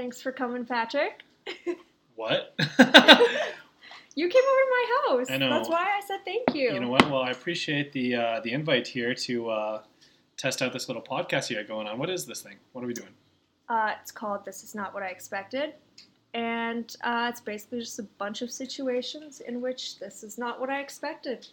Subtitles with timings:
[0.00, 1.24] Thanks for coming, Patrick.
[2.16, 2.54] What?
[4.16, 5.30] You came over to my house.
[5.30, 5.50] I know.
[5.50, 6.72] That's why I said thank you.
[6.72, 7.08] you know what?
[7.08, 9.82] Well, I appreciate the uh, the invite here to uh,
[10.36, 11.96] test out this little podcast you got going on.
[11.96, 12.56] What is this thing?
[12.72, 13.14] What are we doing?
[13.68, 15.74] Uh, it's called This Is Not What I Expected.
[16.34, 20.70] And uh, it's basically just a bunch of situations in which this is not what
[20.70, 21.46] I expected.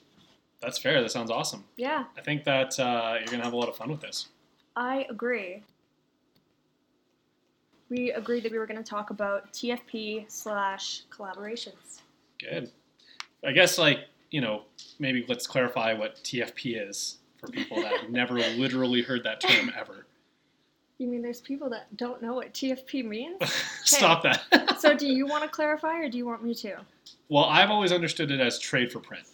[0.61, 0.99] That's fair.
[1.01, 1.63] That sounds awesome.
[1.75, 4.29] Yeah, I think that uh, you're gonna have a lot of fun with this.
[4.75, 5.63] I agree.
[7.89, 12.01] We agreed that we were going to talk about TFP slash collaborations.
[12.39, 12.71] Good.
[13.45, 13.99] I guess like
[14.31, 14.63] you know
[14.99, 19.71] maybe let's clarify what TFP is for people that have never literally heard that term
[19.79, 20.05] ever.
[20.97, 23.37] You mean there's people that don't know what TFP means?
[23.83, 24.79] Stop that.
[24.79, 26.77] so do you want to clarify or do you want me to?
[27.29, 29.25] well, I've always understood it as trade for print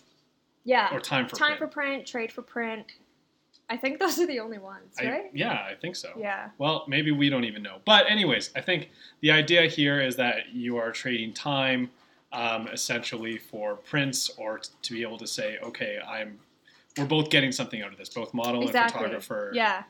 [0.66, 0.90] Yeah.
[0.94, 1.60] or time for Time print.
[1.60, 2.86] for print, trade for print.
[3.70, 5.32] I think those are the only ones, I- right?
[5.34, 6.10] yeah, I think so.
[6.18, 6.50] Yeah.
[6.58, 7.78] Well, maybe we don't even know.
[7.86, 8.90] But, anyways, I think
[9.22, 11.90] the idea here is that you are trading time
[12.32, 16.40] um, essentially for prints or t- to be able to say, okay, I'm.
[16.98, 19.52] We're both getting something out of this, both model and photographer.
[19.56, 19.84] Yeah.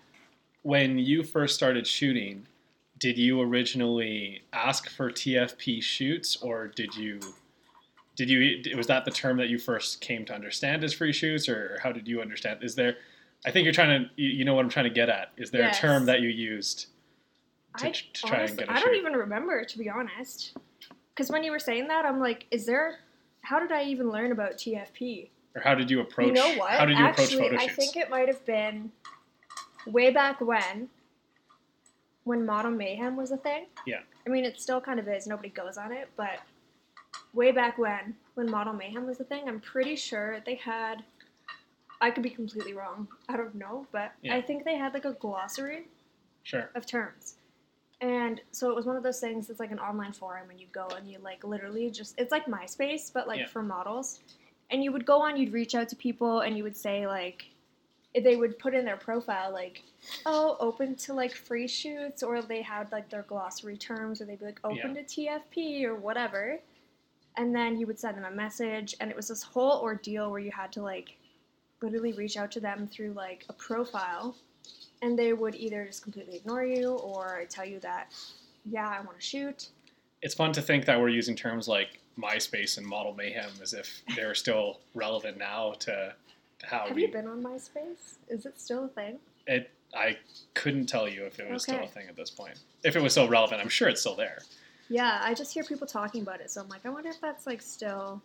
[0.61, 2.45] When you first started shooting,
[2.99, 7.19] did you originally ask for TFP shoots, or did you?
[8.15, 8.77] Did you?
[8.77, 11.91] Was that the term that you first came to understand as free shoots, or how
[11.91, 12.63] did you understand?
[12.63, 12.97] Is there?
[13.45, 14.09] I think you're trying to.
[14.15, 15.31] You you know what I'm trying to get at.
[15.37, 15.77] Is there Yes.
[15.77, 16.87] a term that you used
[17.79, 18.85] to, I, to try honestly, and get a I shoot?
[18.85, 20.55] don't even remember, to be honest.
[21.09, 22.99] Because when you were saying that, I'm like, is there.
[23.41, 25.29] How did I even learn about TFP?
[25.55, 26.27] or how did you approach?
[26.27, 26.71] you know what?
[26.71, 28.91] How did you Actually, approach photo I think it might have been
[29.85, 30.87] way back when,
[32.23, 33.65] when Model Mayhem was a thing.
[33.85, 33.99] Yeah.
[34.25, 35.27] I mean, it still kind of is.
[35.27, 36.39] Nobody goes on it, but
[37.33, 41.03] way back when, when Model Mayhem was a thing, I'm pretty sure they had.
[42.03, 43.07] I could be completely wrong.
[43.29, 44.35] I don't know, but Yeah.
[44.35, 45.87] I think they had like a glossary
[46.43, 46.69] sure.
[46.75, 47.35] of terms.
[48.01, 50.67] And so it was one of those things that's like an online forum and you
[50.73, 53.47] go and you like literally just it's like MySpace but like Yeah.
[53.47, 54.19] for models.
[54.69, 57.45] And you would go on, you'd reach out to people and you would say like
[58.21, 59.81] they would put in their profile like,
[60.25, 64.39] oh, open to like free shoots or they had like their glossary terms or they'd
[64.39, 66.59] be like open to TFP or whatever.
[67.37, 70.41] And then you would send them a message and it was this whole ordeal where
[70.41, 71.15] you had to like
[71.83, 74.35] literally reach out to them through like a profile
[75.01, 78.11] and they would either just completely ignore you or tell you that
[78.65, 79.67] yeah i want to shoot
[80.21, 84.03] It's fun to think that we're using terms like MySpace and Model Mayhem as if
[84.15, 86.13] they're still relevant now to,
[86.59, 87.01] to how have we.
[87.03, 89.17] you been on myspace is it still a thing
[89.47, 89.69] It.
[89.95, 90.17] I
[90.55, 92.57] couldn't tell you if it was still a thing at this point.
[92.83, 94.39] If it was still relevant, I'm sure it's still there.
[94.89, 97.45] yeah i just hear people talking about it so i'm like i wonder if that's
[97.47, 98.21] like still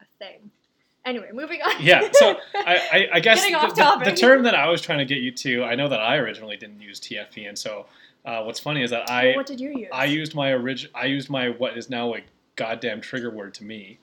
[0.00, 0.50] a thing
[1.04, 2.08] anyway moving on Yeah.
[2.12, 5.18] So I, I, I guess the, the- the term that I was trying to get
[5.18, 7.86] you to, I know that I originally didn't use TFP, and so
[8.24, 11.06] uh, what's funny is that I what did you use I used my orig- I
[11.06, 12.20] used my what is now a
[12.56, 13.98] goddamn trigger word to me.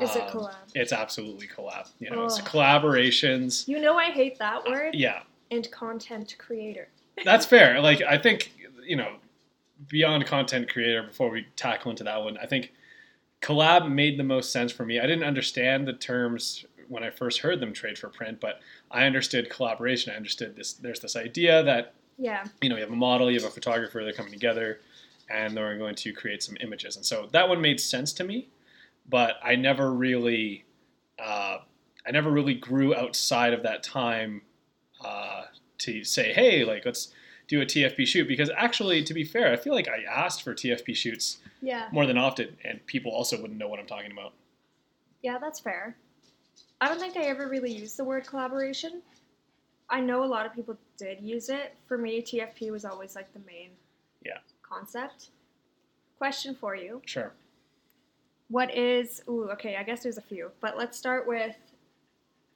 [0.00, 1.88] is it Um, collab It's absolutely collab.
[1.98, 3.66] You know, it's collaborations.
[3.66, 5.20] you know i hate that word Yeah,
[5.50, 6.88] and content creator
[7.24, 7.80] that's fair.
[7.80, 8.52] Like I think
[8.84, 9.14] you know,
[9.88, 11.02] beyond content creator.
[11.02, 12.72] Before we tackle into that one, I think
[13.42, 14.98] collab made the most sense for me.
[14.98, 18.60] I didn't understand the terms when I first heard them trade for print, but
[18.90, 20.12] I understood collaboration.
[20.12, 20.74] I understood this.
[20.74, 24.02] There's this idea that yeah you know you have a model, you have a photographer,
[24.02, 24.80] they're coming together,
[25.28, 26.96] and they're going to create some images.
[26.96, 28.48] And so that one made sense to me,
[29.08, 30.64] but I never really,
[31.18, 31.58] uh,
[32.06, 34.42] I never really grew outside of that time
[35.04, 35.44] uh,
[35.78, 37.12] to say, hey, like let's
[37.48, 38.26] do a TFP shoot.
[38.28, 42.06] Because actually, to be fair, I feel like I asked for TFP shoots yeah more
[42.06, 44.32] than often, and people also wouldn't know what I'm talking about.
[45.22, 45.96] Yeah, that's fair.
[46.80, 49.00] I don't think I ever really used the word collaboration.
[49.88, 51.74] I know a lot of people did use it.
[51.86, 53.70] For me, TFP was always like the main
[54.24, 54.38] Yeah.
[54.62, 55.30] concept.
[56.18, 57.02] Question for you.
[57.06, 57.32] Sure.
[58.48, 61.56] What is ooh, okay, I guess there's a few, but let's start with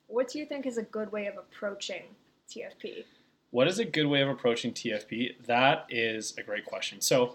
[0.07, 2.03] what do you think is a good way of approaching
[2.49, 3.05] TFP?
[3.50, 5.47] What is a good way of approaching TFP?
[5.47, 7.00] That is a great question.
[7.00, 7.34] So,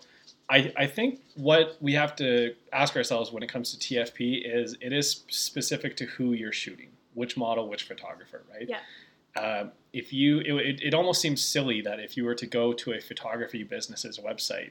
[0.50, 4.78] I, I think what we have to ask ourselves when it comes to TFP is
[4.80, 8.70] it is specific to who you're shooting, which model, which photographer, right?
[8.70, 9.42] Yeah.
[9.42, 12.94] Um, if you, it, it, almost seems silly that if you were to go to
[12.94, 14.70] a photography business's website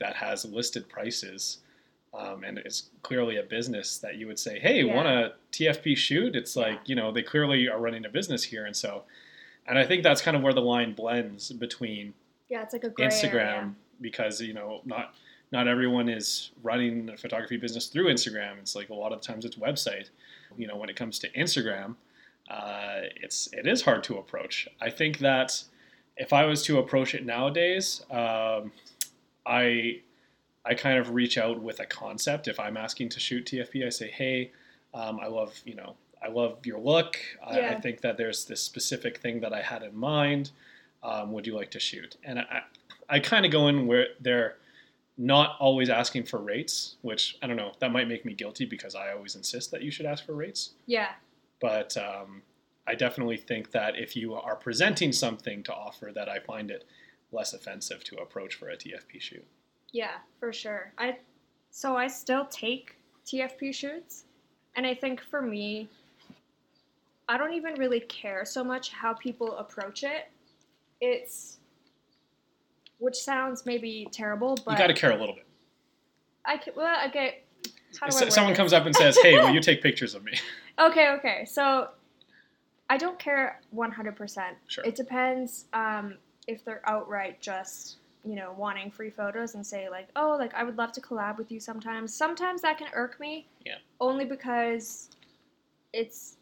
[0.00, 1.58] that has listed prices,
[2.12, 4.94] um, and it's clearly a business that you would say, "Hey, Yeah.
[4.94, 6.80] want a TFP shoot?" It's like Yeah.
[6.86, 9.04] you know they clearly are running a business here, and so,
[9.66, 12.14] and I think that's kind of where the line blends between
[12.48, 13.74] Yeah, it's like a gray Instagram area.
[14.00, 15.14] because you know not
[15.52, 18.58] not everyone is running a photography business through Instagram.
[18.58, 20.10] It's like a lot of times it's website.
[20.56, 21.96] You know, when it comes to Instagram,
[22.50, 24.68] uh, it's it is hard to approach.
[24.80, 25.62] I think that
[26.16, 28.72] if I was to approach it nowadays, um,
[29.46, 30.00] I
[30.64, 32.48] I kind of reach out with a concept.
[32.48, 34.50] If I'm asking to shoot TFP, I say, hey,
[34.94, 35.94] um, I love, you know,
[36.24, 37.18] I love your look.
[37.46, 40.50] I, I think that there's this specific thing that I had in mind.
[41.02, 42.16] Um, would you like to shoot?
[42.24, 42.62] And I,
[43.08, 44.56] I kind of go in where they're
[45.18, 47.72] not always asking for rates, which I don't know.
[47.78, 50.70] That might make me guilty because I always insist that you should ask for rates.
[50.86, 51.10] Yeah.
[51.60, 52.42] But um,
[52.86, 56.84] I definitely think that if you are presenting something to offer, that I find it
[57.32, 59.44] less offensive to approach for a TFP shoot.
[59.92, 60.92] Yeah, for sure.
[60.98, 61.18] I
[61.70, 62.96] so I still take
[63.26, 64.24] TFP shoots,
[64.76, 65.88] and I think for me,
[67.28, 70.30] I don't even really care so much how people approach it.
[71.00, 71.58] It's
[72.98, 75.46] which sounds maybe terrible, but you got to care a little bit.
[76.44, 77.42] I can, well, okay.
[78.00, 80.24] How do I If someone comes up and says, "Hey, will you take pictures of
[80.24, 80.32] me?"
[80.78, 81.44] Okay, okay.
[81.44, 81.88] So
[82.90, 84.44] I don't care 100%.
[84.66, 84.84] Sure.
[84.84, 86.16] It depends um,
[86.46, 90.64] if they're outright just, you know, wanting free photos and say, like, oh, like, I
[90.64, 92.14] would love to collab with you sometimes.
[92.14, 93.46] Sometimes that can irk me.
[93.64, 93.76] Yeah.
[94.00, 95.10] Only because
[95.92, 96.36] it's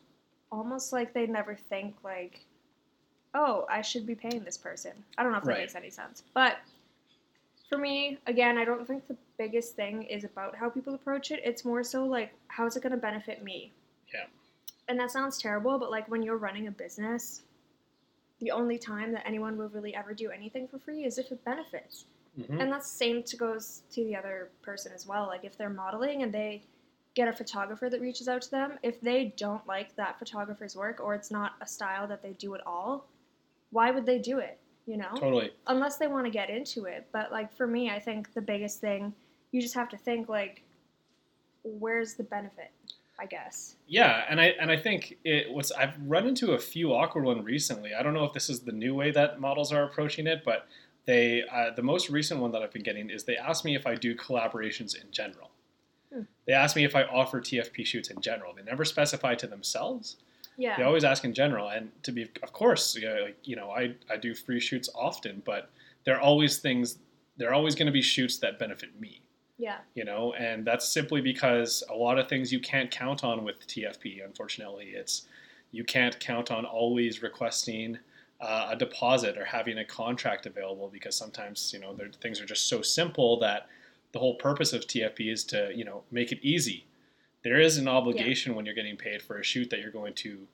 [0.52, 2.44] almost like they never think, like,
[3.34, 4.92] oh, I should be paying this person.
[5.16, 5.60] I don't know if that Right.
[5.60, 6.22] makes any sense.
[6.34, 6.58] But
[7.68, 11.40] for me, again, I don't think the biggest thing is about how people approach it.
[11.42, 13.72] It's more so like, how is it going to benefit me?
[14.12, 14.26] Yeah.
[14.88, 17.42] And that sounds terrible, but like when you're running a business,
[18.40, 21.42] the only time that anyone will really ever do anything for free is if it
[21.44, 22.04] benefits.
[22.38, 22.60] Mhm.
[22.60, 25.26] And that's the same to goes to the other person as well.
[25.26, 26.62] Like if they're modeling and they
[27.14, 31.00] get a photographer that reaches out to them, if they don't like that photographer's work
[31.00, 33.06] or it's not a style that they do at all,
[33.70, 34.58] why would they do it?
[34.86, 35.10] You know?
[35.14, 35.52] Totally.
[35.68, 37.06] unless they want to get into it.
[37.12, 39.12] But like for me, I think the biggest thing
[39.52, 40.62] you just have to think like,
[41.62, 42.72] where's the benefit?
[43.20, 43.76] I guess.
[43.86, 47.44] Yeah, and I and I think it what's I've run into a few awkward one
[47.44, 47.94] recently.
[47.94, 50.66] I don't know if this is the new way that models are approaching it, but
[51.04, 53.86] they uh, the most recent one that I've been getting is they ask me if
[53.86, 55.51] I do collaborations in general.
[56.12, 56.22] Hmm.
[56.46, 58.52] They ask me if I offer TFP shoots in general.
[58.54, 60.16] They never specify to themselves.
[60.58, 60.76] Yeah.
[60.76, 63.94] They always ask in general, and to be of course, yeah, like you know, I
[64.10, 65.70] I do free shoots often, but
[66.04, 66.98] there are always things.
[67.38, 69.22] There are always going to be shoots that benefit me
[69.62, 69.78] yeah.
[69.94, 73.64] you know and that's simply because a lot of things you can't count on with
[73.66, 75.28] tfp unfortunately it's
[75.70, 77.96] you can't count on always requesting
[78.40, 82.68] uh, a deposit or having a contract available because sometimes you know things are just
[82.68, 83.68] so simple that
[84.12, 86.86] the whole purpose of tfp is to you know make it easy
[87.42, 90.46] there is an obligation when you're getting paid for a shoot that you're going to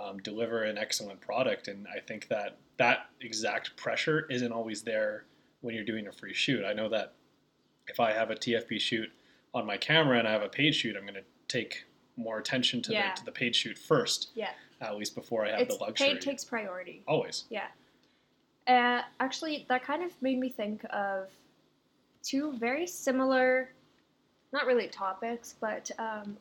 [0.00, 5.24] um, deliver an excellent product and i think that that exact pressure isn't always there
[5.60, 7.12] when you're doing a free shoot i know that
[7.86, 9.10] if I have a TFP shoot
[9.52, 11.84] on my camera and I have a paid shoot, I'm going to take
[12.16, 13.10] more attention to, Yeah.
[13.12, 14.52] the, to the paid shoot first, Yeah.
[14.80, 16.08] at least before I have It's the luxury.
[16.08, 17.02] paid takes priority.
[17.06, 17.44] Always.
[17.50, 17.66] Yeah.
[18.66, 21.28] Uh, actually, that kind of made me think of
[22.24, 23.70] two very similar,
[24.52, 26.36] not really topics, but um,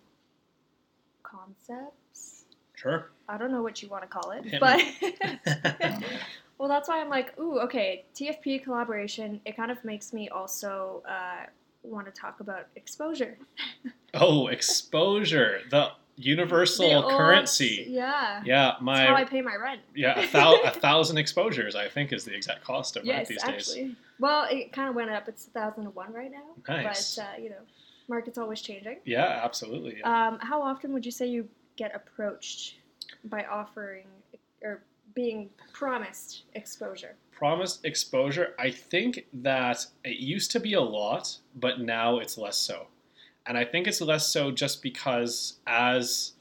[1.24, 2.46] concepts.
[2.74, 3.12] Sure.
[3.30, 4.82] I don't know what you want to call it, Hit but
[6.58, 9.40] well, that's why I'm like, ooh, okay, TFP collaboration.
[9.46, 11.46] It kind of makes me also uh,
[11.84, 13.38] want to talk about exposure,
[14.14, 17.86] oh, exposure, the universal currency.
[17.90, 19.82] Yeah, Yeah, that's how I pay my rent.
[19.96, 23.44] yeah, a, thou- a thousand exposures, I think, is the exact cost of rent Yes,
[23.46, 23.96] these days.
[24.20, 25.28] Well, it kind of went up.
[25.28, 26.44] It's 1001 right now.
[26.68, 27.16] Nice.
[27.16, 27.62] But, uh, you know,
[28.08, 28.98] market's always changing.
[29.06, 29.98] Yeah, absolutely.
[30.00, 30.28] yeah.
[30.28, 32.76] Um, how often would you say you get approached
[33.26, 34.06] by offering
[34.62, 34.82] or
[35.16, 37.16] being promised exposure?
[37.32, 42.56] promised exposure, I think that it used to be a lot, but now it's less
[42.56, 42.88] so.
[43.46, 46.34] And I think it's less so just because as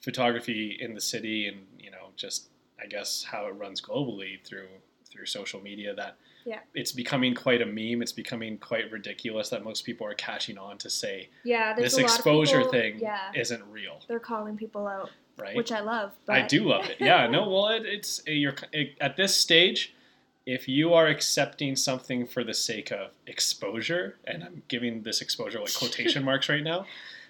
[0.00, 2.48] photography in the city and, you know, just
[2.82, 4.68] I guess how it runs globally through
[5.10, 6.60] through social media that Yeah.
[6.74, 8.02] it's becoming quite a meme.
[8.02, 12.58] It's becoming quite ridiculous that most people are catching on to say Yeah, this exposure
[12.58, 15.56] people, thing Yeah, isn't real, they're calling people out, right?
[15.56, 16.12] which I love.
[16.26, 16.98] But I do love it.
[17.00, 19.94] Yeah, no, well, it, it's you're it, at this stage.
[20.48, 25.60] If you are accepting something for the sake of exposure, and I'm giving this exposure
[25.60, 26.86] like quotation marks right now,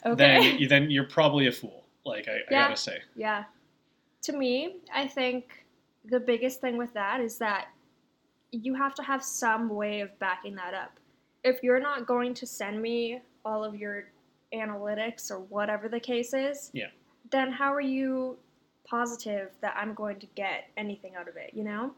[0.06, 0.14] okay.
[0.14, 1.84] then you, then you're probably a fool.
[2.04, 3.42] Like I, I gotta say, Yeah.
[4.22, 5.64] To me, I think
[6.04, 7.66] the biggest thing with that is that
[8.52, 10.92] you have to have some way of backing that up.
[11.42, 14.04] If you're not going to send me all of your
[14.54, 16.90] analytics or whatever the case is, Yeah.
[17.32, 18.38] then how are you
[18.84, 21.92] positive that I'm going to get anything out of it, you know?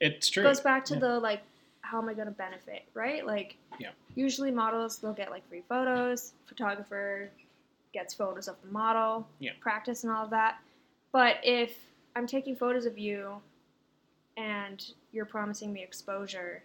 [0.00, 0.42] It's true.
[0.42, 1.00] It goes back to Yeah.
[1.00, 1.42] the like
[1.82, 3.26] how am I going to benefit, right?
[3.26, 3.90] Like Yeah.
[4.14, 7.30] usually models they'll get like free photos, photographer
[7.92, 9.52] gets photos of the model, Yeah.
[9.60, 10.58] practice and all of that.
[11.12, 11.76] But if
[12.16, 13.40] I'm taking photos of you
[14.36, 16.62] and you're promising me exposure,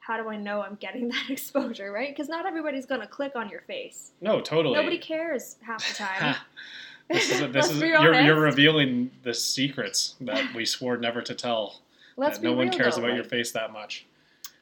[0.00, 2.10] how do I know I'm getting that exposure, right?
[2.10, 4.12] Because not everybody's gonna click on your face.
[4.20, 4.74] No, totally.
[4.76, 6.36] Nobody cares half the time.
[7.08, 11.80] this is, this is you're, you're revealing the secrets that we swore never to tell.
[12.20, 14.06] Let's that be no one cares though, about your face that much.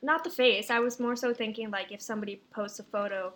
[0.01, 0.71] Not the face.
[0.71, 3.33] I was more so thinking like if somebody posts a photo,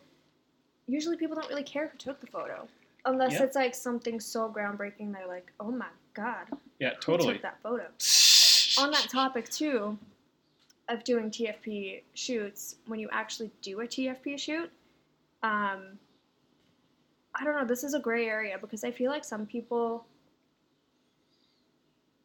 [0.86, 2.68] usually people don't really care who took the photo,
[3.04, 3.42] unless Yeah.
[3.42, 5.12] it's like something so groundbreaking.
[5.12, 6.46] They're like, oh my god,
[6.78, 7.32] Yeah, totally.
[7.34, 7.86] took that photo?
[8.78, 9.98] on that topic too
[10.88, 14.70] of doing TFP shoots, when you actually do a TFP shoot,
[15.42, 15.98] um,
[17.34, 17.64] I don't know.
[17.66, 20.06] This is a gray area because I feel like some people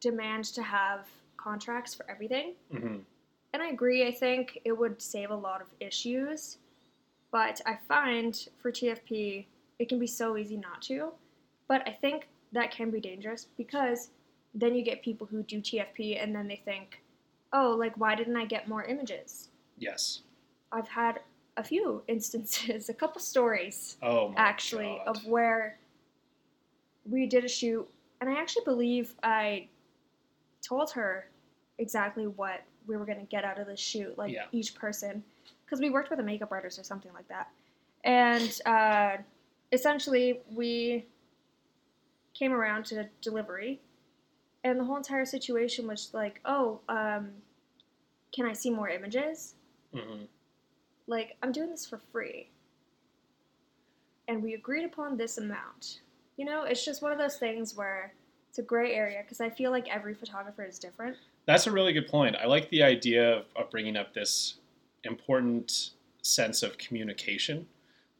[0.00, 1.06] demand to have
[1.38, 2.98] contracts for everything, hmm
[3.54, 4.06] and I agree.
[4.06, 6.58] I think it would save a lot of issues,
[7.30, 9.46] but I find for TFP
[9.78, 11.12] it can be so easy not to.
[11.66, 14.10] But I think that can be dangerous because
[14.54, 17.00] then you get people who do TFP and then they think,
[17.54, 19.48] oh, like, why didn't I get more images?
[19.78, 20.20] Yes.
[20.70, 21.20] I've had
[21.56, 25.16] a few instances, a couple stories Oh actually, God.
[25.16, 25.78] of where
[27.08, 27.88] we did a shoot,
[28.20, 29.68] and I actually believe I
[30.68, 31.28] told her
[31.78, 34.46] exactly what we were going to get out of the shoot, like Yeah.
[34.52, 35.22] each person,
[35.64, 37.48] because we worked with a makeup artist or something like that.
[38.04, 39.16] And uh,
[39.72, 41.06] essentially, we
[42.34, 43.80] came around to delivery,
[44.64, 47.30] and the whole entire situation was like, oh, um,
[48.32, 49.54] can I see more images?
[49.94, 50.26] Mhm.
[51.06, 52.50] like I'm doing this for free.
[54.28, 56.00] And we agreed upon this amount.
[56.36, 58.12] You know, it's just one of those things where
[58.58, 61.16] it's a gray area because I feel like every photographer is different.
[61.46, 62.34] That's a really good point.
[62.36, 64.54] I like the idea of, of bringing up this
[65.04, 65.90] important
[66.22, 67.66] sense of communication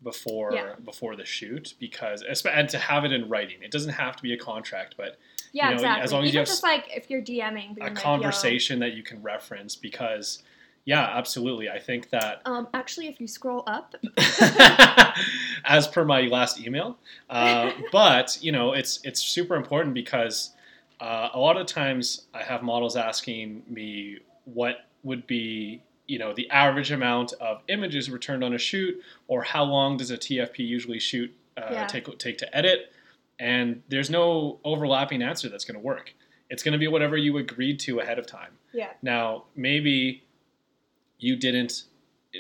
[0.05, 0.75] before Yeah.
[0.85, 3.63] before the shoot because and to have it in writing.
[3.63, 5.19] It doesn't have to be a contract, but
[5.53, 6.03] Yeah, You know, exactly.
[6.05, 8.79] as long as Even you have just like if you're DMing, a like, "Yo, conversation
[8.79, 10.43] that you can reference because
[10.89, 11.69] yeah, absolutely.
[11.69, 13.95] I think that um, actually, if you scroll up,
[15.67, 16.97] as per my last email.
[17.29, 20.53] Uh, but you know, it's it's super important because
[20.99, 26.33] uh, a lot of times I have models asking me what would be you know
[26.33, 30.61] the average amount of images returned on a shoot, or how long does a TFP
[30.61, 31.87] usually shoot uh, Yeah.
[31.87, 32.95] take take to edit,
[33.39, 36.15] and there's no overlapping answer that's going to work.
[36.49, 38.53] It's going to be whatever you agreed to ahead of time.
[38.73, 40.23] yeah, Now, maybe
[41.19, 41.85] you didn't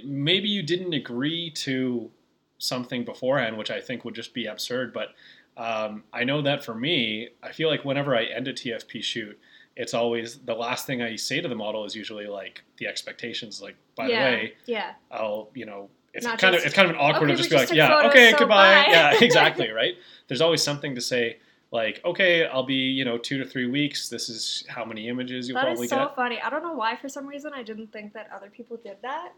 [0.04, 2.10] maybe you didn't agree to
[2.58, 5.14] something beforehand, which I think would just be absurd, but
[5.56, 9.38] um, I know that for me, I feel like whenever I end a TFP shoot,
[9.76, 13.60] it's always the last thing I say to the model is usually like the expectations.
[13.60, 16.88] Like, by yeah, the way, yeah, I'll you know it's Not kind of it's kind
[16.88, 19.14] of an awkward "Okay, to just be just like, yeah, okay, so goodbye, bye." yeah,
[19.20, 19.94] exactly, right.
[20.26, 21.38] There's always something to say.
[21.70, 24.08] Like, okay, I'll be, you know, two to three weeks.
[24.08, 26.16] This is how many images you'll that probably is so get.
[26.16, 26.40] funny.
[26.40, 26.96] I don't know why.
[26.96, 29.32] For some reason, I didn't think that other people did that.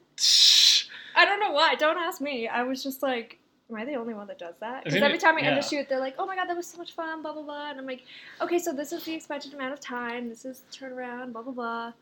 [1.16, 1.74] I don't know why.
[1.74, 2.46] Don't ask me.
[2.46, 4.84] I was just like, am I the only one that does that?
[4.84, 5.58] Because every time I end yeah.
[5.58, 7.70] a shoot, they're like, oh my god, that was so much fun, blah, blah, blah.
[7.70, 8.02] And I'm like,
[8.40, 10.28] okay, so this is the expected amount of time.
[10.28, 11.92] This is turnaround, blah, blah, blah.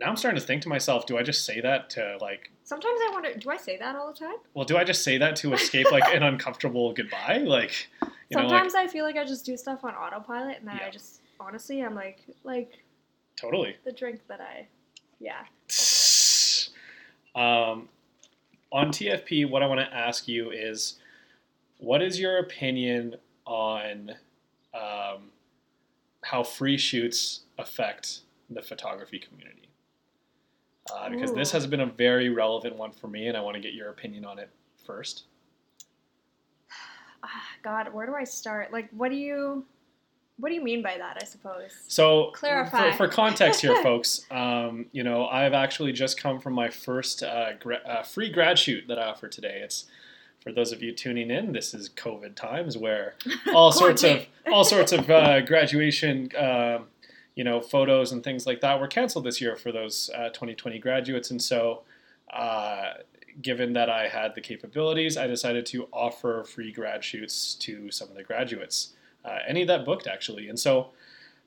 [0.00, 3.00] Now I'm starting to think to myself, do I just say that to like, Sometimes
[3.08, 4.36] I wonder, do I say that all the time?
[4.54, 7.38] well, do I just say that to escape like an uncomfortable goodbye?
[7.38, 7.88] Like,
[8.30, 10.80] you know, like Sometimes I feel like I just do stuff on autopilot and then
[10.84, 12.72] I just, honestly, I'm like, like
[13.36, 13.76] totally.
[13.84, 14.66] the drink that I,
[15.20, 15.44] yeah.
[17.34, 17.88] Um,
[18.70, 20.96] on TFP, what I want to ask you is,
[21.78, 23.16] what is your opinion
[23.46, 24.12] on
[24.74, 25.30] um,
[26.22, 28.20] how free shoots affect
[28.50, 29.68] the photography community?
[30.92, 33.60] Uh, because this has been a very relevant one for me, and I want to
[33.60, 34.50] get your opinion on it
[34.86, 35.24] first.
[37.68, 38.72] God, where do I start?
[38.72, 39.62] Like, what do you,
[40.38, 41.72] what do you mean by that, I suppose?
[41.86, 42.92] So, Clarify.
[42.92, 47.22] For, for context here, folks, um, you know, I've actually just come from my first
[47.22, 49.60] uh, gra- uh, free grad shoot that I offer today.
[49.62, 49.84] It's
[50.40, 51.52] for those of you tuning in.
[51.52, 53.16] This is COVID times where
[53.54, 56.86] all sorts of all sorts of uh, graduation, um,
[57.34, 60.78] you know, photos and things like that were canceled this year for those uh, 2020
[60.78, 61.82] graduates, and so.
[63.40, 68.08] Given that I had the capabilities, I decided to offer free grad shoots to some
[68.08, 68.94] of the graduates,
[69.24, 70.48] uh, any that booked actually.
[70.48, 70.90] And so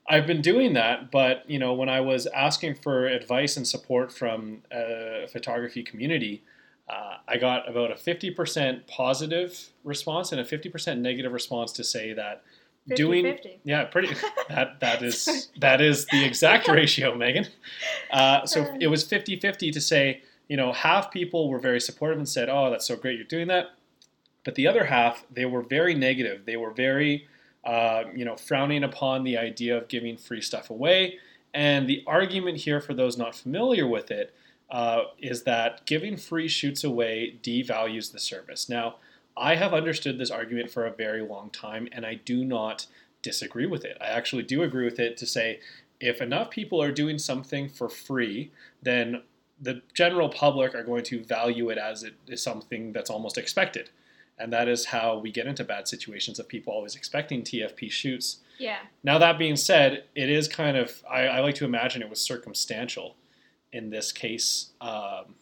[0.07, 4.11] I've been doing that, but you know, when I was asking for advice and support
[4.11, 6.43] from a photography community,
[6.89, 12.13] uh, I got about a 50% positive response and a 50% negative response to say
[12.13, 12.43] that
[12.89, 13.59] 50, doing 50.
[13.63, 14.09] yeah pretty
[14.49, 17.47] that that is that is the exact ratio megan
[18.09, 22.27] uh, so it was 50-50 to say you know half people were very supportive and
[22.27, 23.71] said oh that's so great you're doing that
[24.43, 27.25] but the other half they were very negative they were very
[27.63, 31.17] uh, you know frowning upon the idea of giving free stuff away
[31.53, 34.33] and the argument here for those not familiar with it
[34.69, 38.69] uh, is that giving free shoots away devalues the service.
[38.69, 38.95] Now,
[39.35, 42.87] I have understood this argument for a very long time, and I do not
[43.21, 43.97] disagree with it.
[43.99, 45.59] I actually do agree with it to say
[45.99, 49.21] if enough people are doing something for free, then
[49.61, 53.89] the general public are going to value it as it is something that's almost expected.
[54.39, 58.39] And that is how we get into bad situations of people always expecting TFP shoots.
[58.57, 58.77] Yeah.
[59.03, 62.19] Now, that being said, it is kind of, I, I like to imagine it was
[62.21, 63.15] circumstantial
[63.71, 65.35] in this case um,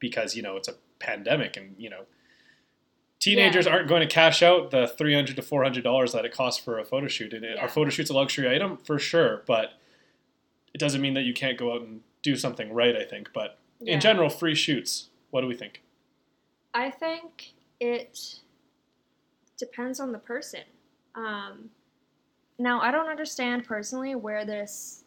[0.00, 2.02] because, you know, it's a pandemic and, you know,
[3.20, 3.72] teenagers Yeah.
[3.74, 7.06] aren't going to cash out the 300 to $400 that it costs for a photo
[7.06, 7.32] shoot.
[7.32, 7.64] And Yeah.
[7.64, 9.74] a photo shoot's a luxury item for sure, but
[10.74, 13.32] it doesn't mean that you can't go out and do something right, I think.
[13.32, 13.94] But Yeah.
[13.94, 15.82] in general, free shoots, what do we think?
[16.74, 18.40] I think it
[19.56, 20.64] depends on the person.
[21.14, 21.70] Um,
[22.58, 25.04] now, I don't understand personally where this.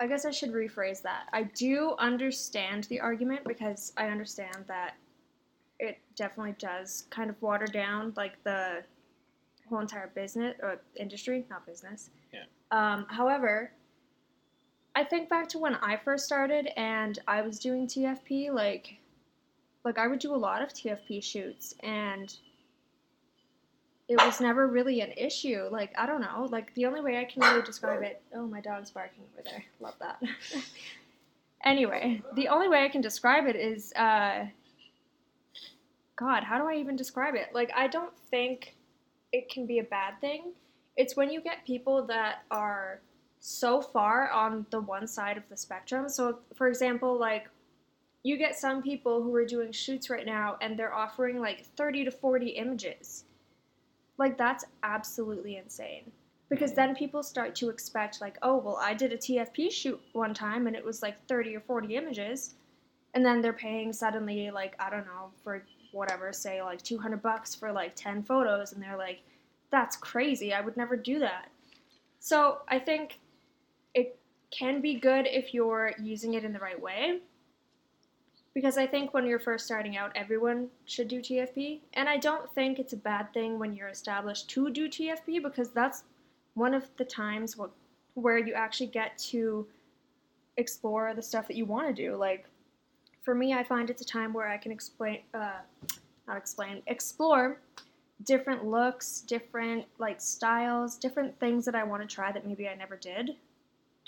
[0.00, 1.28] I guess I should rephrase that.
[1.32, 4.96] I do understand the argument because I understand that
[5.78, 8.82] it definitely does kind of water down like the
[9.68, 12.10] whole entire business or industry, not business.
[12.32, 12.44] Yeah.
[12.70, 13.72] Um, however,
[14.94, 18.96] I think back to when I first started and I was doing TFP, like
[19.84, 22.34] like I would do a lot of TFP shoots and
[24.08, 25.68] it was never really an issue.
[25.70, 28.20] Like I don't know, like the only way I can really describe it.
[28.34, 29.64] Oh, my dog's barking over there.
[29.78, 30.20] Love that.
[31.64, 34.46] anyway, the only way I can describe it is uh
[36.16, 37.50] God, how do I even describe it?
[37.54, 38.74] Like I don't think
[39.32, 40.52] it can be a bad thing.
[40.96, 43.00] It's when you get people that are
[43.40, 46.08] so far on the one side of the spectrum.
[46.08, 47.48] So for example, like
[48.22, 52.04] you get some people who are doing shoots right now and they're offering like 30
[52.04, 53.24] to 40 images.
[54.18, 56.12] Like that's absolutely insane.
[56.50, 60.34] Because then people start to expect like, oh, well, I did a TFP shoot one
[60.34, 62.54] time and it was like 30 or 40 images.
[63.14, 67.54] And then they're paying suddenly like, I don't know, for whatever, say like 200 bucks
[67.54, 69.20] for like 10 photos and they're like,
[69.70, 70.52] that's crazy.
[70.52, 71.48] I would never do that.
[72.18, 73.18] So, I think
[74.50, 77.20] can be good if you're using it in the right way
[78.54, 81.80] because I think when you're first starting out, everyone should do TFP.
[81.94, 85.70] And I don't think it's a bad thing when you're established to do TFP because
[85.70, 86.04] that's
[86.54, 89.66] one of the times wh- where you actually get to
[90.56, 92.16] explore the stuff that you want to do.
[92.16, 92.46] Like,
[93.22, 95.60] for me, I find it's a time where I can explain, uh,
[96.26, 97.60] not explain, explore
[98.24, 102.74] different looks, different like styles, different things that I want to try that maybe I
[102.74, 103.36] never did.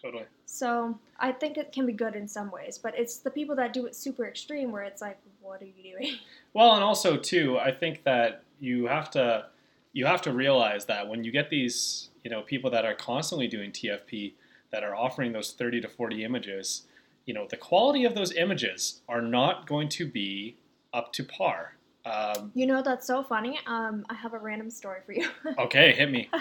[0.03, 0.25] Totally.
[0.47, 3.73] So I think it can be good in some ways, but it's the people that
[3.73, 6.17] do it super extreme where it's like, what are you doing?
[6.55, 9.47] Well, and also too, I think that you have to
[9.95, 13.49] you have to realize that when you get these, you know, people that are constantly
[13.49, 14.35] doing TFP
[14.71, 16.83] that are offering those 30 to 40 images,
[17.25, 20.57] you know, the quality of those images are not going to be
[20.93, 21.77] up to par.
[22.05, 23.59] Um, You know that's so funny.
[23.67, 25.29] Um, I have a random story for you.
[25.59, 26.29] okay, hit me.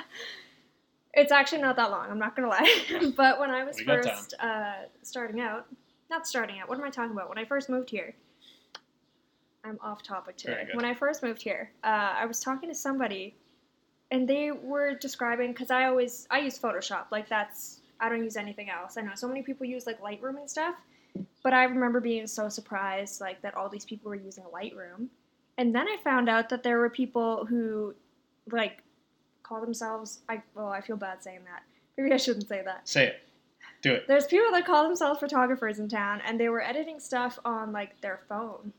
[1.13, 2.09] it's actually not that long.
[2.09, 3.13] I'm not gonna lie.
[3.17, 5.67] but when I was We first uh, starting out,
[6.09, 6.69] not starting out.
[6.69, 7.29] What am I talking about?
[7.29, 8.15] When I first moved here,
[9.63, 10.67] I'm off topic today.
[10.73, 13.35] When I first moved here, uh, I was talking to somebody,
[14.09, 17.05] and they were describing because I always I use Photoshop.
[17.11, 18.97] Like that's I don't use anything else.
[18.97, 20.75] I know so many people use like Lightroom and stuff,
[21.43, 25.07] but I remember being so surprised like that all these people were using Lightroom,
[25.57, 27.93] and then I found out that there were people who
[28.51, 28.81] like
[29.51, 31.63] call themselves I well I feel bad saying that.
[31.97, 32.87] Maybe I shouldn't say that.
[32.87, 33.15] Say it.
[33.81, 34.05] Do it.
[34.07, 37.99] There's people that call themselves photographers in town, and they were editing stuff on like
[38.01, 38.71] their phone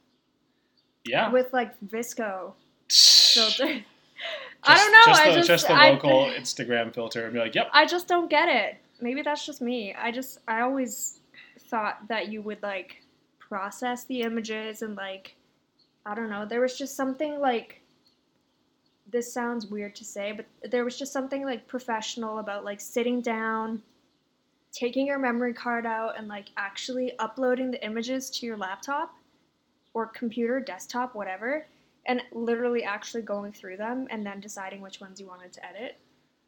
[1.05, 1.31] Yeah.
[1.31, 2.53] with like VSCO
[2.89, 3.81] Just, filter.
[4.65, 5.03] I don't know.
[5.07, 7.69] Just I the, just, just the I, local Instagram filter and be like, yep.
[7.73, 8.77] I just don't get it.
[9.01, 9.93] Maybe that's just me.
[9.95, 11.19] I just I always
[11.69, 13.03] thought that you would like
[13.41, 15.35] process the images and like
[16.07, 16.47] I don't know.
[16.47, 17.82] There was just something like
[19.13, 23.21] this sounds weird to say, but there was just something like professional about like sitting
[23.21, 23.83] down,
[24.73, 29.15] taking your memory card out and like actually uploading the images to your laptop
[29.95, 31.67] or computer, desktop, whatever,
[32.07, 35.99] and literally actually going through them and then deciding which ones you wanted to edit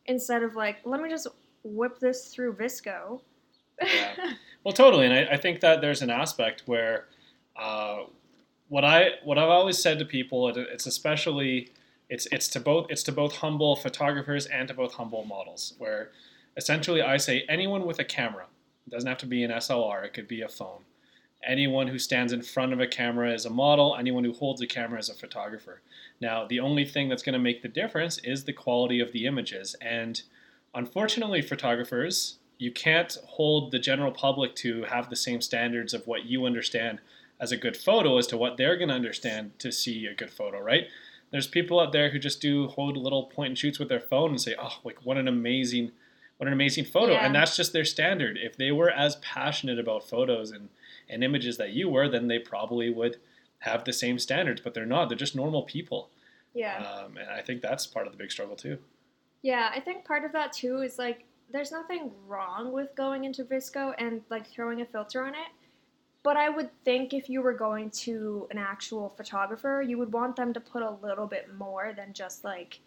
[0.06, 1.28] instead of like, let me just
[1.62, 3.20] whip this through VSCO.
[3.82, 4.14] Yeah.
[4.64, 7.04] Well, totally, and I, I think that there's an aspect where
[7.54, 8.04] uh,
[8.68, 11.70] what I what I've always said to people, it, it's especially
[12.08, 16.10] it's it's to both it's to both humble photographers and to both humble models, where
[16.56, 18.46] essentially I say anyone with a camera
[18.86, 20.84] it doesn't have to be an SLR, it could be a phone.
[21.46, 23.96] Anyone who stands in front of a camera is a model.
[23.98, 25.82] Anyone who holds a camera is a photographer.
[26.20, 29.26] Now, the only thing that's going to make the difference is the quality of the
[29.26, 29.76] images.
[29.80, 30.22] And
[30.74, 36.24] unfortunately, photographers, you can't hold the general public to have the same standards of what
[36.24, 37.00] you understand
[37.40, 40.30] as a good photo as to what they're going to understand to see a good
[40.30, 40.86] photo, right?
[41.34, 44.30] There's people out there who just do hold little point and shoots with their phone
[44.30, 45.90] and say, "Oh, like what an amazing,
[46.36, 47.26] what an amazing photo," Yeah.
[47.26, 48.38] and that's just their standard.
[48.40, 50.68] If they were as passionate about photos and
[51.08, 53.16] and images that you were, then they probably would
[53.58, 54.60] have the same standards.
[54.60, 55.08] But they're not.
[55.08, 56.08] They're just normal people,
[56.54, 56.76] Yeah.
[56.86, 58.78] um, and I think that's part of the big struggle too.
[59.42, 63.42] Yeah, I think part of that too is like there's nothing wrong with going into
[63.44, 65.48] VSCO and like throwing a filter on it.
[66.24, 70.34] But I would think if you were going to an actual photographer, you would want
[70.36, 72.80] them to put a little bit more than just like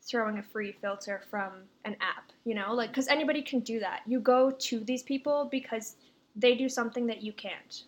[0.00, 1.52] throwing a free filter from
[1.84, 2.72] an app, you know?
[2.72, 4.02] Like cuz anybody can do that.
[4.06, 5.96] You go to these people because
[6.36, 7.82] they do something that you can't.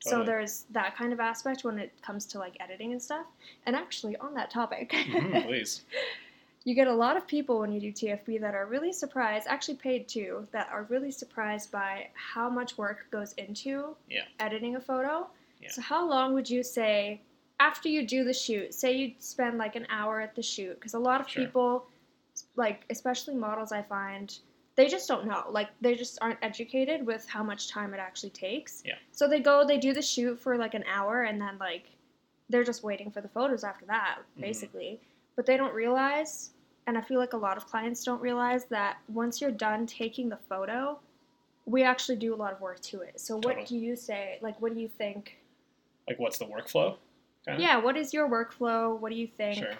[0.00, 3.26] So there's that kind of aspect when it comes to like editing and stuff.
[3.66, 5.84] And actually on that topic, Mhm, please.
[6.64, 9.76] you get a lot of people when you do TFP that are really surprised, actually
[9.76, 14.24] paid too, that are really surprised by how much work goes into Yeah.
[14.38, 15.28] editing a photo.
[15.60, 15.70] Yeah.
[15.70, 17.22] So, how long would you say
[17.58, 18.74] after you do the shoot?
[18.74, 21.44] Say you spend like an hour at the shoot, because a lot of Sure.
[21.44, 21.86] people,
[22.56, 24.38] like especially models, I find
[24.76, 25.44] they just don't know.
[25.50, 28.82] Like they just aren't educated with how much time it actually takes.
[28.84, 28.94] Yeah.
[29.12, 31.84] So they go, they do the shoot for like an hour, and then like
[32.48, 34.40] they're just waiting for the photos after that, Mhm.
[34.42, 35.00] basically.
[35.36, 36.50] But they don't realize,
[36.86, 40.28] and I feel like a lot of clients don't realize that once you're done taking
[40.28, 40.98] the photo,
[41.66, 43.20] we actually do a lot of work to it.
[43.20, 43.64] So what Totally.
[43.66, 44.38] do you say?
[44.42, 45.38] Like, what do you think?
[46.08, 46.96] Like, what's the workflow?
[47.46, 47.62] Kinda?
[47.62, 48.98] Yeah, what is your workflow?
[48.98, 49.58] What do you think?
[49.58, 49.74] Sure.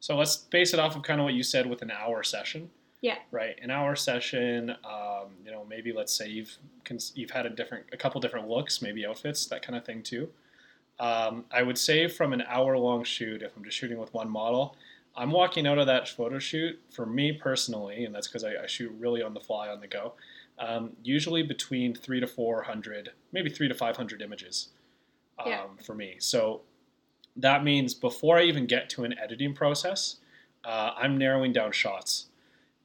[0.00, 2.70] So let's base it off of kind of what you said with an hour session.
[3.00, 3.18] Yeah.
[3.30, 3.58] Right.
[3.60, 4.70] An hour session.
[4.84, 6.56] Um, you know, maybe let's say you've
[7.14, 10.28] you've had a different, a couple different looks, maybe outfits, that kind of thing too.
[10.98, 14.30] Um, I would say from an hour long shoot, if I'm just shooting with one
[14.30, 14.76] model,
[15.14, 18.66] I'm walking out of that photo shoot for me personally, and that's because I, I
[18.66, 20.12] shoot really on the fly, on the go.
[20.58, 24.68] Um, usually between three to four hundred, maybe three to five hundred images
[25.38, 25.64] um, Yeah.
[25.84, 26.16] for me.
[26.18, 26.62] So
[27.36, 30.16] that means before I even get to an editing process,
[30.64, 32.26] uh, I'm narrowing down shots.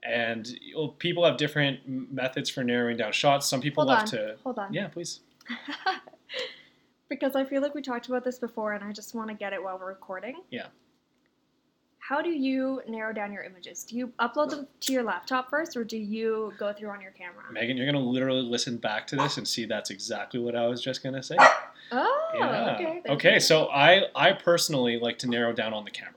[0.03, 0.59] And
[0.97, 3.47] people have different methods for narrowing down shots.
[3.47, 4.07] Some people Hold love on.
[4.07, 4.35] to.
[4.43, 4.73] Hold on.
[4.73, 5.19] Yeah, please.
[7.11, 9.51] because I feel like we talked about this before and I just want to get
[9.51, 10.37] it while we're recording.
[10.49, 10.67] Yeah.
[11.99, 13.83] How do you narrow down your images?
[13.83, 17.11] Do you upload them to your laptop first or do you go through on your
[17.11, 17.43] camera?
[17.51, 20.67] Megan, you're going to literally listen back to this and see that's exactly what I
[20.67, 21.35] was just going to say.
[21.91, 22.75] Oh, yeah.
[22.75, 23.01] okay.
[23.09, 26.13] Okay, so I, I personally like to narrow down on the camera.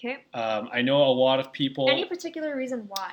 [0.00, 0.24] Okay.
[0.34, 1.88] Um, I know a lot of people.
[1.88, 3.12] Any particular reason why?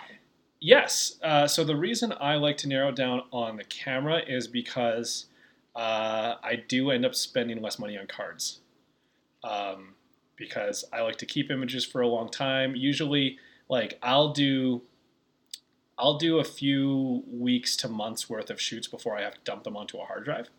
[0.60, 1.20] Yes.
[1.22, 5.28] Uh, so the reason I like to narrow down on the camera is because
[5.76, 8.60] uh, I do end up spending less money on cards.
[9.44, 9.96] Um,
[10.36, 12.76] because I like to keep images for a long time.
[12.76, 13.38] Usually,
[13.70, 14.82] like I'll do,
[15.98, 19.64] I'll do a few weeks to months worth of shoots before I have to dump
[19.66, 20.50] them onto a hard drive,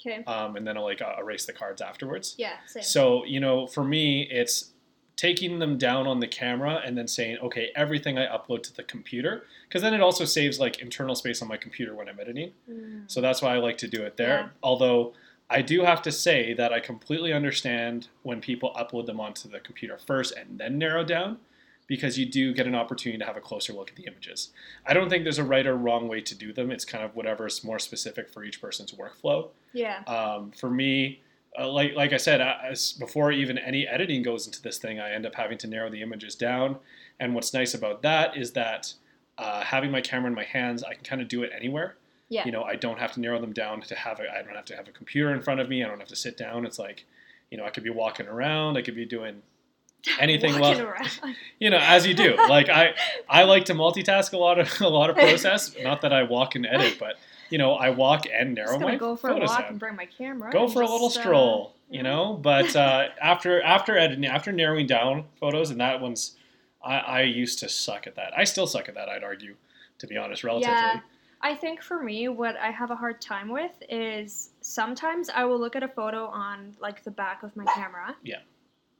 [0.00, 0.24] Okay.
[0.24, 2.34] um, and then I'll like uh, erase the cards afterwards.
[2.38, 2.82] Yeah, same.
[2.82, 4.70] So, you know, for me, it's
[5.16, 8.82] taking them down on the camera and then saying, okay, everything I upload to the
[8.82, 12.52] computer, because then it also saves like internal space on my computer when I'm editing.
[12.70, 13.04] Mm.
[13.06, 14.38] So that's why I like to do it there.
[14.38, 14.48] Yeah.
[14.62, 15.12] Although
[15.50, 19.60] I do have to say that I completely understand when people upload them onto the
[19.60, 21.38] computer first and then narrow down.
[21.86, 24.50] Because you do get an opportunity to have a closer look at the images.
[24.86, 26.70] I don't think there's a right or wrong way to do them.
[26.70, 29.48] It's kind of whatever is more specific for each person's workflow.
[29.72, 30.04] Yeah.
[30.04, 31.20] Um, for me,
[31.58, 35.10] uh, like like I said, I, before even any editing goes into this thing, I
[35.12, 36.76] end up having to narrow the images down.
[37.18, 38.94] And what's nice about that is that
[39.36, 41.96] uh, having my camera in my hands, I can kind of do it anywhere.
[42.28, 42.44] Yeah.
[42.44, 44.64] You know, I don't have to narrow them down to have a, I don't have
[44.66, 45.82] to have a computer in front of me.
[45.82, 46.64] I don't have to sit down.
[46.64, 47.04] It's like,
[47.50, 48.76] you know, I could be walking around.
[48.76, 49.42] I could be doing
[50.20, 51.10] anything Walking lo- around.
[51.58, 52.36] you know, as you do.
[52.36, 52.94] Like I,
[53.28, 55.74] I like to multitask a lot of a lot of process.
[55.82, 57.16] Not that I walk and edit, but
[57.50, 60.06] you know, I walk and narrow just my go for a walk and bring my
[60.06, 60.50] camera.
[60.50, 62.38] go for a just, little uh, stroll, you know.
[62.40, 66.36] But uh, after after editing, after narrowing down photos, and that one's,
[66.82, 68.32] I, I used to suck at that.
[68.36, 69.08] I still suck at that.
[69.08, 69.56] I'd argue,
[69.98, 70.72] to be honest, relatively.
[70.72, 71.00] Yeah.
[71.42, 75.58] I think for me, what I have a hard time with is sometimes I will
[75.58, 78.14] look at a photo on like the back of my camera.
[78.22, 78.40] Yeah.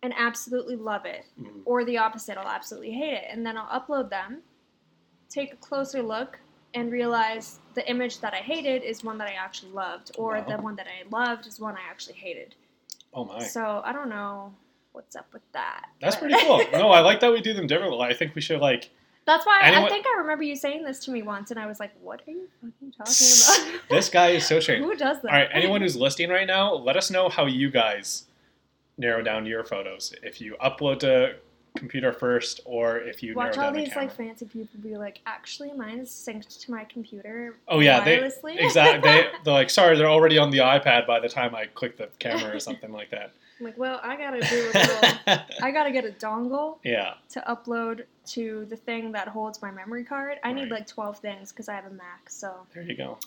[0.03, 1.27] And absolutely love it.
[1.39, 1.61] Mhm.
[1.67, 3.25] Or the opposite, I'll absolutely hate it.
[3.29, 4.41] And then I'll upload them,
[5.29, 6.39] take a closer look,
[6.75, 10.45] and realize the image that I hated is one that I actually loved, or Wow.
[10.57, 12.55] the one that I loved is one I actually hated.
[13.15, 14.55] Oh my, So I don't know
[14.93, 15.87] what's up with that.
[16.01, 16.63] that's pretty cool.
[16.73, 18.01] No, I like that we do them differently.
[18.01, 18.91] I think we should like
[19.27, 21.67] That's why Anyone- I think I remember you saying this to me once, and I
[21.67, 23.89] was like, "What are you fucking talking about?
[23.91, 24.83] this guy is so strange.
[24.85, 27.71] Who does that?" All right, anyone who's listening right now, let us know how you
[27.71, 28.25] guys
[28.99, 30.13] narrow down your photos.
[30.23, 31.37] If you upload to
[31.81, 36.11] computer first, or if you Watch all these like fancy people be like, actually, mine's
[36.11, 38.23] synced to my computer Oh yeah, they
[38.59, 39.11] exactly.
[39.11, 42.09] They, they're like, sorry, they're already on the iPad by the time I click the
[42.19, 43.33] camera or something like that.
[43.59, 45.41] I'm like, well, I gotta do a little.
[45.63, 50.05] I gotta get a dongle yeah, to upload to the thing that holds my memory
[50.05, 50.39] card.
[50.45, 52.29] I need like 12 things because I have a Mac.
[52.29, 53.19] So there you go.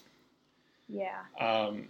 [0.88, 1.88] yeah, Um,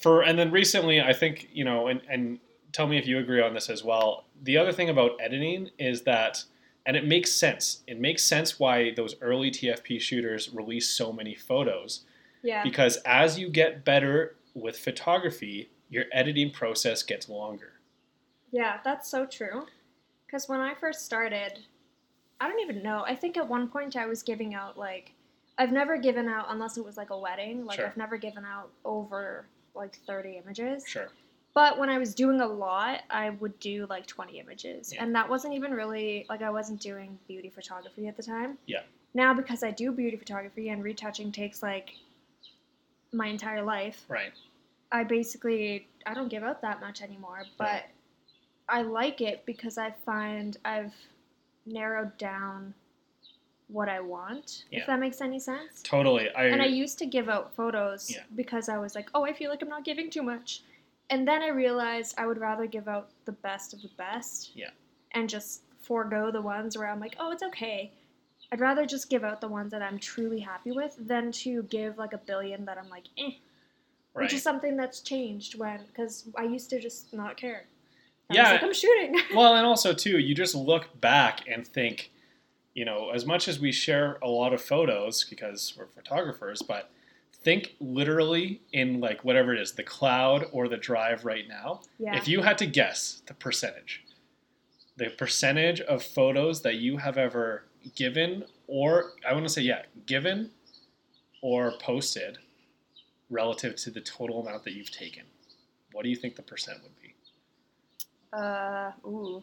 [0.00, 2.40] for and then recently, I think you know, and and
[2.72, 4.24] tell me if you agree on this as well.
[4.42, 6.42] The other thing about editing is that,
[6.86, 7.82] and it makes sense.
[7.86, 12.04] It makes sense why those early TFP shooters release so many photos
[12.42, 17.74] yeah, because as you get better with photography, your editing process gets longer.
[18.50, 18.78] yeah.
[18.84, 19.66] That's so true.
[20.26, 21.60] Because when I first started,
[22.40, 23.04] I don't even know.
[23.06, 25.12] I think at one point I was giving out like,
[25.58, 27.64] I've never given out unless it was like a wedding.
[27.66, 27.86] Like Sure.
[27.86, 30.84] I've never given out over like 30 images.
[30.88, 31.08] Sure.
[31.54, 34.92] But when I was doing a lot, I would do like 20 images.
[34.92, 35.02] Yeah.
[35.04, 38.56] And that wasn't even really, like, I wasn't doing beauty photography at the time.
[38.66, 38.82] Yeah.
[39.14, 41.90] Now, because I do beauty photography and retouching takes like
[43.12, 44.32] my entire life, Right.
[44.90, 47.44] I basically, I don't give out that much anymore.
[47.58, 47.84] But Right.
[48.70, 50.94] I like it because I find I've
[51.66, 52.72] narrowed down
[53.68, 54.80] what I want, Yeah.
[54.80, 55.82] if that makes any sense.
[55.82, 56.30] Totally.
[56.34, 58.22] I, And I used to give out photos Yeah.
[58.34, 60.62] because I was like, oh, I feel like I'm not giving too much.
[61.12, 64.52] And then I realized I would rather give out the best of the best.
[64.54, 64.70] Yeah.
[65.10, 67.92] And just forego the ones where I'm like, oh, it's okay.
[68.50, 71.98] I'd rather just give out the ones that I'm truly happy with than to give
[71.98, 73.24] like a billion that I'm like, eh.
[74.14, 74.22] right.
[74.22, 77.66] Which is something that's changed when, because I used to just not care.
[78.30, 78.52] I Yeah.
[78.52, 79.20] Like, I'm shooting.
[79.34, 82.10] well, and also too, you just look back and think,
[82.72, 86.90] you know, as much as we share a lot of photos because we're photographers, but
[87.44, 91.80] think literally in like whatever it is, the cloud or the drive right now.
[91.98, 92.16] yeah.
[92.16, 94.04] If you had to guess the percentage,
[94.96, 97.64] the percentage of photos that you have ever
[97.96, 100.50] given, or I want to say, yeah, given
[101.42, 102.38] or posted
[103.30, 105.24] relative to the total amount that you've taken,
[105.92, 107.14] what do you think the percent would be?
[108.32, 109.42] uh, ooh.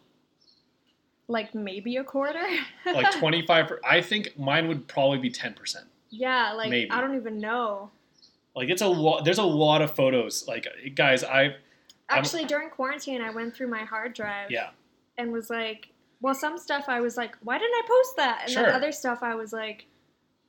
[1.27, 2.43] Like maybe a quarter?
[2.85, 5.75] Like 25, I think mine would probably be 10%.
[6.09, 6.91] Yeah, like Maybe.
[6.91, 7.91] I don't even know.
[8.55, 10.47] Like it's a lot, there's a lot of photos.
[10.47, 11.53] Like, guys, I, I'm-
[12.09, 14.69] Actually, during quarantine, I went through my hard drive yeah,
[15.17, 15.89] and was like,
[16.21, 18.39] well, some stuff I was like, why didn't I post that?
[18.43, 18.63] And Sure.
[18.63, 19.85] then other stuff I was like,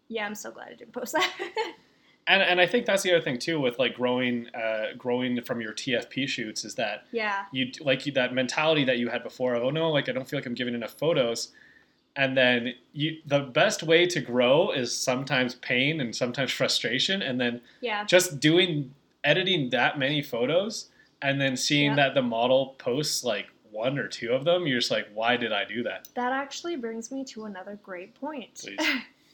[0.08, 1.30] yeah, I'm so glad I didn't post that.
[2.26, 5.60] and and I think that's the other thing too with like growing, uh, growing from
[5.60, 9.62] your TFP shoots is that yeah, you like that mentality that you had before of
[9.62, 11.52] oh no like I don't feel like I'm giving enough photos,
[12.20, 17.40] and then you the best way to grow is sometimes pain and sometimes frustration, and
[17.40, 20.90] then yeah, just doing editing that many photos
[21.22, 21.96] and then seeing Yeah.
[21.96, 25.50] that the model posts like one or two of them, you're just like why did
[25.52, 26.08] I do that?
[26.14, 28.54] that actually brings me to another great point.
[28.54, 28.78] Please.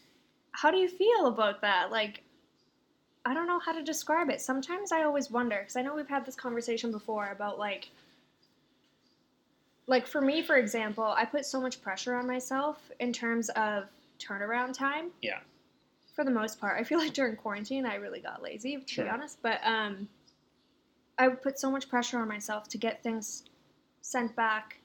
[0.52, 1.90] how do you feel about that?
[1.90, 2.22] Like,
[3.24, 4.40] I don't know how to describe it.
[4.40, 7.90] Sometimes I always wonder because I know we've had this conversation before about like,
[9.86, 13.84] like for me, for example, I put so much pressure on myself in terms of
[14.18, 15.10] turnaround time.
[15.22, 15.40] Yeah.
[16.14, 19.04] For the most part, I feel like during quarantine, I really got lazy, to Sure.
[19.04, 19.38] be honest.
[19.42, 20.08] But um,
[21.18, 23.44] I would put so much pressure on myself to get things
[24.00, 24.78] sent back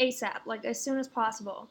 [0.00, 1.68] ASAP, like as soon as possible,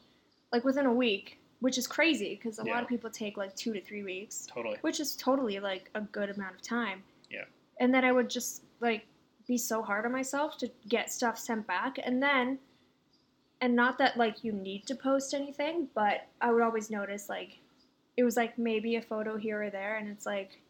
[0.52, 2.74] like within a week, which is crazy because a Yeah.
[2.74, 4.78] lot of people take like two to three weeks, Totally.
[4.82, 7.02] which is totally like a good amount of time.
[7.30, 7.44] Yeah.
[7.80, 9.06] And then I would just like
[9.46, 12.58] be so hard on myself to get stuff sent back, and then,
[13.60, 17.58] and not that like you need to post anything, but I would always notice like
[18.16, 20.60] it was like maybe a photo here or there, and it's like,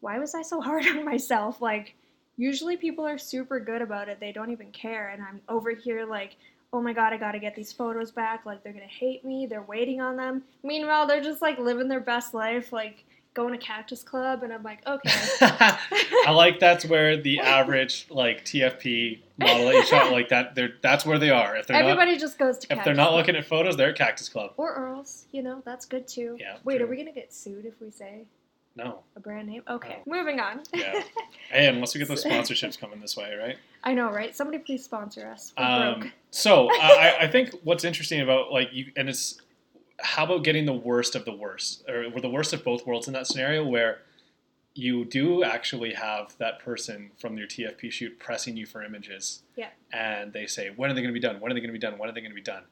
[0.00, 1.60] why was I so hard on myself?
[1.60, 1.94] Like,
[2.36, 6.06] usually people are super good about it, they don't even care, and I'm over here
[6.06, 6.36] like,
[6.72, 9.62] oh my god, I gotta get these photos back, like, they're gonna hate me, they're
[9.62, 10.42] waiting on them.
[10.62, 14.62] Meanwhile, they're just like living their best life, like, going to Cactus Club, and I'm
[14.62, 15.10] like, okay.
[15.40, 20.54] I like that's where the average like TFP model that you shot like that.
[20.54, 21.56] They're that's where they are.
[21.56, 23.18] If they're Everybody just goes to if Cactus they're not Club.
[23.18, 24.52] looking at photos, they're at Cactus Club.
[24.56, 26.36] Or Earls, you know, that's good too.
[26.40, 26.86] Yeah, Wait, true.
[26.86, 28.24] are we gonna get sued if we say
[28.76, 29.62] No, a brand name?
[29.68, 30.16] Okay, No.
[30.18, 30.62] moving on.
[30.74, 31.02] Yeah.
[31.50, 33.56] hey, unless we get those sponsorships coming this way, right?
[33.84, 34.34] I know, right?
[34.36, 35.52] Somebody please sponsor us.
[35.56, 36.12] We're Um, broke.
[36.30, 39.40] so I, I think what's interesting about like you and it's
[40.02, 43.12] how about getting the worst of the worst or the worst of both worlds in
[43.14, 43.98] that scenario where
[44.74, 49.42] you do actually have that person from your TFP shoot pressing you for images.
[49.56, 49.68] Yeah.
[49.92, 51.40] And they say, when are they going to be done?
[51.40, 51.98] When are they going to be done?
[51.98, 52.62] When are they going to be done?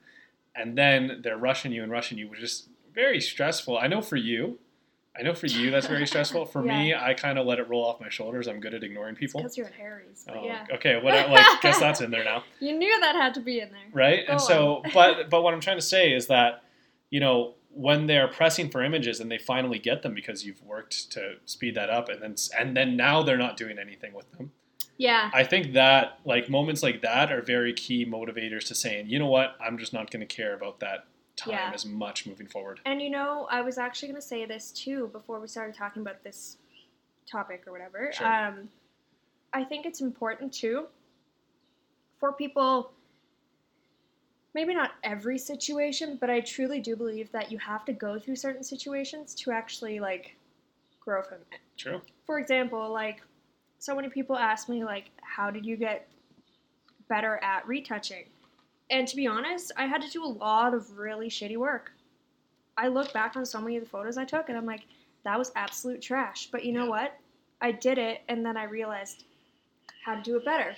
[0.55, 3.77] And then they're rushing you and rushing you, which is very stressful.
[3.79, 4.59] I know for you,
[5.19, 6.47] I know for you that's very stressful.
[6.47, 8.47] For me, I kind of let it roll off my shoulders.
[8.47, 9.41] I'm good at ignoring people.
[9.41, 10.23] Because you're Harry's.
[10.27, 10.67] But Oh, yeah.
[10.75, 11.01] okay.
[11.03, 11.15] What?
[11.15, 13.81] I- Like, guess that's in there now, You knew that had to be in there.
[13.93, 14.25] right?
[14.27, 16.63] Go and so, but but what I'm trying to say is that,
[17.11, 21.11] you know, when they're pressing for images and they finally get them because you've worked
[21.13, 24.53] to speed that up, and then and then now they're not doing anything with them.
[24.97, 25.31] Yeah.
[25.33, 29.29] I think that like moments like that are very key motivators to saying, you know
[29.29, 31.71] what, I'm just not going to care about that time Yeah.
[31.73, 32.81] as much moving forward.
[32.85, 36.03] And you know, I was actually going to say this too before we started talking
[36.03, 36.57] about this
[37.31, 38.11] topic or whatever.
[38.13, 38.27] Sure.
[38.27, 38.69] Um,
[39.53, 40.87] I think it's important too
[42.19, 42.91] for people,
[44.55, 48.37] maybe not every situation, but I truly do believe that you have to go through
[48.37, 50.37] certain situations to actually like
[51.01, 51.61] grow from it.
[51.77, 52.01] True.
[52.27, 53.23] For example, like
[53.79, 56.09] so many people ask me like, how did you get
[57.09, 58.25] better at retouching?
[58.91, 61.93] And to be honest, I had to do a lot of really shitty work.
[62.77, 64.85] I look back on so many of the photos I took and I'm like,
[65.25, 66.49] that was absolute trash.
[66.51, 66.91] But you know Yeah.
[66.91, 67.21] what?
[67.61, 69.25] I did it and then I realized
[70.05, 70.77] how to do it better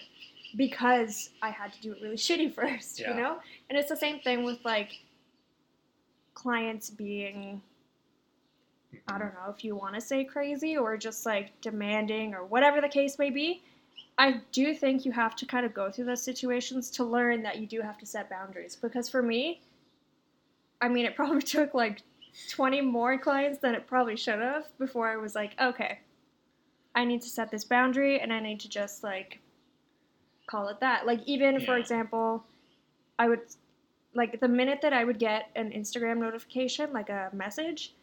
[0.57, 3.11] because I had to do it really shitty first, Yeah.
[3.11, 3.37] you know?
[3.69, 4.93] And it's the same thing with like
[6.35, 7.61] clients being
[9.09, 12.81] I don't know if you want to say crazy or just like demanding or whatever
[12.81, 13.63] the case may be.
[14.19, 17.59] I do think you have to kind of go through those situations to learn that
[17.59, 18.77] you do have to set boundaries.
[18.77, 19.61] Because for me,
[20.81, 22.03] I mean, it probably took like
[22.51, 26.01] 20 more clients than it probably should have before I was like, okay,
[26.95, 29.39] I need to set this boundary and I need to just like
[30.51, 31.07] call it that.
[31.07, 32.45] Like, even for example,
[33.19, 33.41] I would
[34.15, 37.95] like the minute that I would get an Instagram notification, like a message,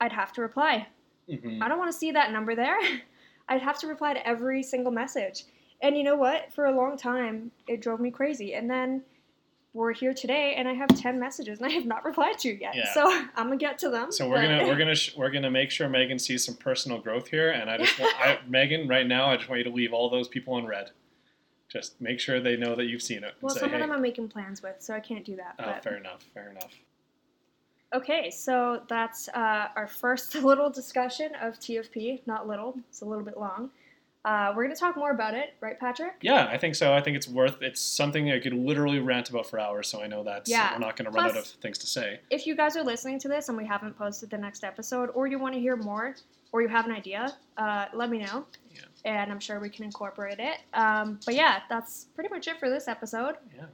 [0.00, 0.88] I'd have to reply.
[1.28, 1.62] Mhm.
[1.62, 2.78] I don't want to see that number there.
[3.48, 5.44] I'd have to reply to every single message.
[5.80, 6.52] And you know what?
[6.52, 8.54] For a long time, it drove me crazy.
[8.54, 9.02] And then
[9.72, 12.74] we're here today, and I have 10 messages, and I have not replied to yet.
[12.74, 12.92] Yeah.
[12.92, 14.10] So I'm going to get to them.
[14.12, 16.98] So we're but- gonna we're gonna sh- we're gonna make sure Megan sees some personal
[16.98, 19.70] growth here, and I just want I, Megan right now I just want you to
[19.70, 20.90] leave all those people on read.
[21.68, 23.34] Just make sure they know that you've seen it.
[23.40, 25.54] Well, say, some hey, of them I'm making plans with, so I can't do that.
[25.58, 26.72] oh, But fair enough, fair enough.
[27.94, 32.20] Okay, so that's uh, our first little discussion of TFP.
[32.26, 33.70] Not little, it's a little bit long.
[34.24, 36.14] Uh, we're going to talk more about it, right, Patrick?
[36.20, 36.92] Yeah, I think so.
[36.92, 37.62] I think it's worth.
[37.62, 39.88] It's something I could literally rant about for hours.
[39.88, 40.72] So I know that Yeah.
[40.72, 42.20] we're not going to run out of things to say.
[42.28, 45.28] If you guys are listening to this and we haven't posted the next episode, or
[45.28, 46.14] you want to hear more,
[46.52, 48.46] or you have an idea, uh, let me know.
[48.74, 48.80] Yeah.
[49.04, 50.58] And I'm sure we can incorporate it.
[50.74, 53.36] Um, but yeah, that's pretty much it for this episode.
[53.56, 53.64] Yeah.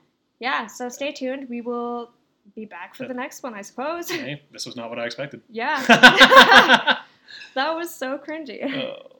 [0.41, 1.49] Yeah, so stay tuned.
[1.49, 2.11] We will
[2.55, 4.11] be back for the next one, I suppose.
[4.11, 5.41] Hey, this was not what I expected.
[5.49, 5.83] yeah.
[7.55, 8.63] that was so cringy.
[8.65, 9.14] Oh.